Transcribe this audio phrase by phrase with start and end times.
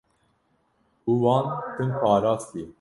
[1.09, 1.45] û wan
[1.75, 2.67] tim parastiye.